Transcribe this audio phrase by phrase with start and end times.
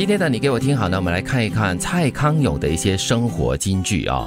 [0.00, 4.26] 今天的你给我听好呢，我们来看一看蔡康永的一些生活金句啊。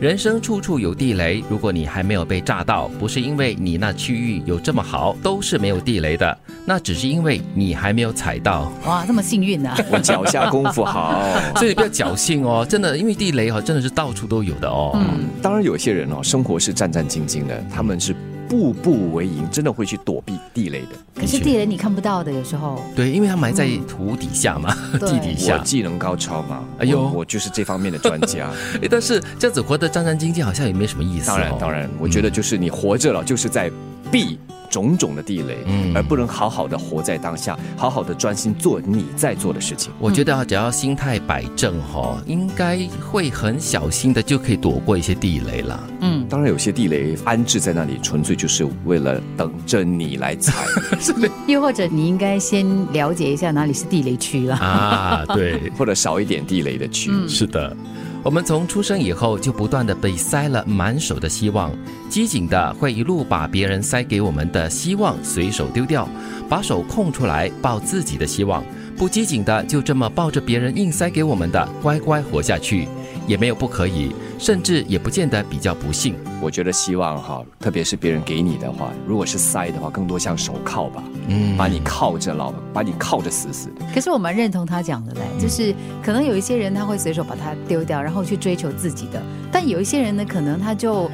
[0.00, 8.72] 人生处处有地雷，如果你还没有被炸到，不是因为你那区域有这么好，都是没有地雷的，那只是因为你还没有踩到。
[8.86, 11.22] 哇，这么幸运呢、 我脚下功夫好。
[11.56, 14.92] 所以不要侥幸哦，真的，因为地雷哈真的是到处都有的哦。
[14.94, 18.16] 嗯，当然有些人哦，生活是战战兢兢的，他们是
[18.50, 20.88] 步步为营，真的会去躲避地雷的。
[21.14, 22.82] 可是地雷你看不到的，有时候。
[22.96, 25.56] 对，因为它埋在土底下嘛， 地底下。
[25.56, 28.50] 我技能高超嘛，哎呦我我就是这方面的专家。
[28.82, 31.34] 诶 但是这样子活得战战兢兢，好像也没什么意思、哦。
[31.34, 33.70] 当然，当然，我觉得就是你活着了，就是在
[34.10, 34.36] 避
[34.70, 39.92] 种种的地雷，嗯而不能好好的活在当下，好好的专心做你在做的事情。
[39.98, 42.78] 我觉得啊，只要心态摆正哈、应该
[43.10, 45.88] 会很小心的就可以躲过一些地雷了。
[46.00, 50.64] 嗯，当然，有些地雷安置在那里，纯粹就是为了等着你来踩。
[51.48, 54.54] 又或者你应该先了解一下哪里是地雷区了。
[54.56, 57.10] 啊，对， 或者少一点地雷的区。
[57.12, 57.76] 嗯是的。
[58.22, 61.72] 我们从出生以后就不断的被塞了满手的希望，
[62.10, 66.06] 机警的会一路把别人塞给我们的希望随手丢掉，
[66.46, 68.62] 把手空出来抱自己的希望。
[68.94, 72.86] 不机警的就这么抱着别人硬塞给我们的，乖乖活下去，
[73.26, 76.14] 也没有不可以，甚至也不见得比较不幸。
[76.40, 83.84] 我觉得希望哈，特别是别人给你的话，如果是塞的话，更多像手铐吧，嗯把你铐着牢，把你铐着死死的。
[83.94, 91.10] 可是我蛮认同他讲的嘞，就是可能有一些人他会随手把它丢掉，然后去追求自己的，但有一些人呢，可能他就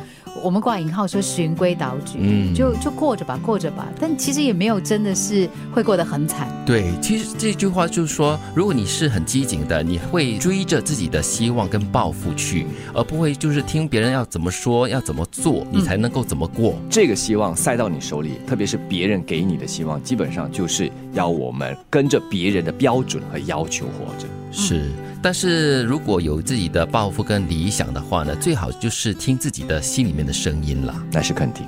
[0.47, 6.47] 我们挂引号说循规蹈矩，嗯就就过着吧，过着吧，但其实也没有真的是会过得很惨。
[6.65, 16.77] 对，其实这句话就是说，如果你是很机警的，你会追着自己的希望跟抱负去，而不会就是听别人要怎么说，要怎么做，你才能够怎么过。
[16.89, 24.29] 这个希望塞到你手里，特别是别人给你的希望，基本上就是要我们跟着别人的标准和要求活着。
[24.59, 24.91] 是，
[25.23, 30.95] 但是如果有自己的抱负跟理想的话呢，最好就是听自己的心里面的声音了。
[31.13, 31.67] 那是肯定。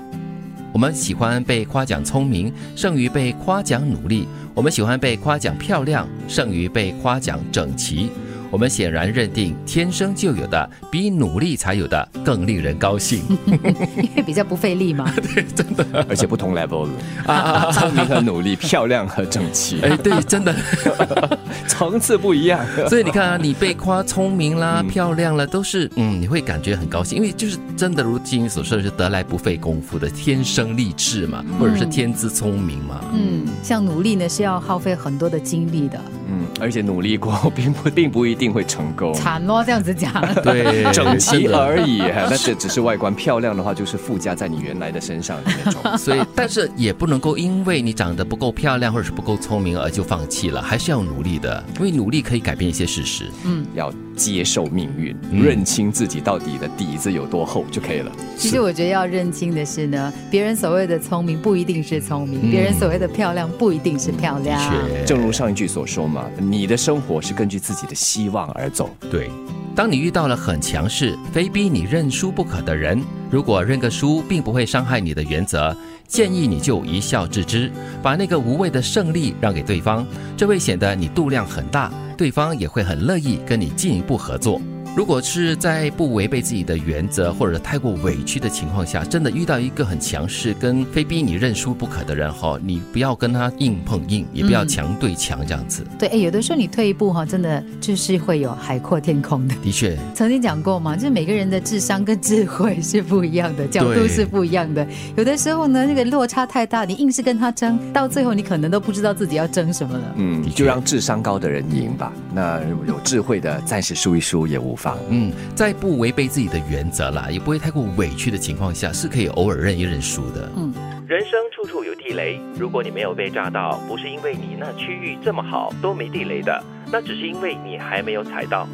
[0.73, 8.11] 我们喜欢被夸奖聪明，胜于被夸奖努力；我们喜欢被夸奖漂亮，胜于被夸奖整齐。
[8.51, 13.23] 我们显然认定天生就有的比努力才有的更令人高兴。
[13.47, 15.13] 因为比较不费力嘛。
[15.35, 16.87] 对，真的而且不同 level
[17.27, 20.55] 的，聪明和努力，漂亮和整齐，哎，对，真的。
[21.67, 22.65] 层次不一样。
[22.89, 33.01] 所以你看啊，你被夸聪明啦、漂亮了，都是嗯，你会感觉很高兴，因为就是真的如金英所说的是得来不费功夫的，天生丽质嘛，或者是天资聪明嘛。
[33.13, 39.13] 嗯，像努力呢是要耗费很多的精力的，嗯，而且努力过， 并不并不一定会成功。
[39.15, 40.13] 惨咯，这样子讲。
[40.43, 45.99] 对， 整齐而已，那这只是外观漂亮的话，就是附加在你原来的身上的那种。
[45.99, 53.31] 所以，但是也不能够因为你长得不够漂亮或者是不够聪明而就放弃了，还是要努力的，因为努力可以改变一些事实。
[53.45, 58.11] 嗯要接受命运，嗯认清自己到底的底子有多厚就可以了。
[58.37, 64.61] 其实我觉得要认清的是呢，别人所谓的聪明不一定是聪明，嗯别人所谓的漂亮不一定是漂亮。
[64.61, 68.91] 确正如上一句所说嘛，你的生活是根据自己的希望而走。
[69.11, 69.31] 对，
[69.75, 77.71] 当你遇到了很强势、非逼你认输不可的人，如果认个输并不会伤害你的原则，建议你就一笑置之，
[78.03, 80.07] 把那个无谓的胜利让给对方，
[80.37, 84.61] 这会显得你度量很大，对方也会很乐意跟你进一步合作。
[84.97, 95.85] 如果是在不违背自己的原则或者太过委屈的情况下，真的遇到一个很强势跟非逼你认输不可的人哈，你不要跟他硬碰硬，也不要嗯强对强这样子。
[95.99, 99.55] 对，哎，有的时候你退一步哈，真的就是会有海阔天空的。
[99.63, 104.85] 的确，曾经讲过嘛，就是每个人的智商跟智慧是不一样的，角度是不一样的。
[105.17, 110.15] 有的时候呢，那个落差太大，你硬是跟他争，到最后你可能都不知道自己要争什么了。
[110.17, 112.13] 嗯你，就让智商高的人赢吧。
[112.35, 114.97] 那有智慧的暂时输一输也无妨。
[115.11, 120.49] 嗯，在不违背自己的原则啦，也不会太过委屈的情况下，是可以偶尔认一认输的。
[120.57, 120.73] 嗯，
[121.07, 128.67] 人生处处有地雷，如果你没有被炸到，不是因为你那区域这么好都没地雷的，那只是因为你还没有踩到。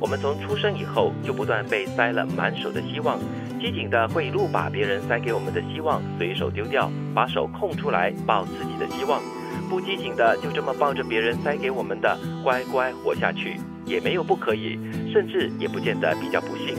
[0.00, 3.20] 我们从出生以后就不断被塞了满手的希望，
[3.60, 9.22] 机警的会一路把别人塞给我们的希望随手丢掉，把手空出来抱自己的希望。
[9.70, 13.60] 不机警的就这么抱着别人塞给我们的，乖乖活下去，
[13.92, 14.78] 也没有不可以，
[15.12, 16.74] 甚至也不见得比较不幸。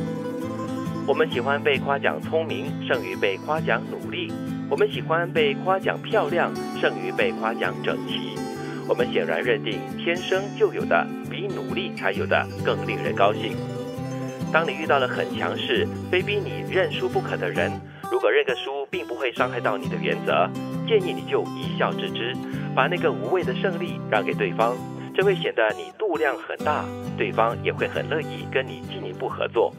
[1.05, 4.33] 我们喜欢被夸奖聪明，胜于被夸奖努力；
[4.67, 6.51] 我们喜欢被夸奖漂亮，
[6.81, 8.33] 胜于被夸奖整齐。
[8.87, 13.55] 我们显然认定天生就有的比努力才有的更令人高兴。
[14.51, 17.71] 当你遇到了很强势、非逼你认输不可的人，
[18.11, 20.49] 如果认个输并不会伤害到你的原则，
[20.87, 22.35] 建议你就一笑置之，
[22.73, 24.75] 把那个无谓的胜利让给对方，
[25.15, 26.83] 这会显得你度量很大，
[27.17, 29.71] 对方也会很乐意跟你进一步合作。